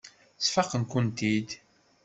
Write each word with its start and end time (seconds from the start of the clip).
Sfaqen-kent-id. 0.45 1.49